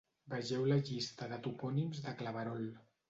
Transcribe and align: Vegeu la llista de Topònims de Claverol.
Vegeu 0.33 0.63
la 0.71 0.77
llista 0.87 1.27
de 1.33 1.39
Topònims 1.49 2.01
de 2.07 2.15
Claverol. 2.23 2.67